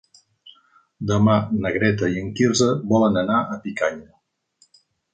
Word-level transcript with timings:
Demà 1.11 1.35
na 1.59 1.73
Greta 1.77 2.11
i 2.15 2.19
en 2.23 2.33
Quirze 2.41 2.73
volen 2.95 3.23
anar 3.25 3.39
a 3.57 3.63
Picanya. 3.67 4.13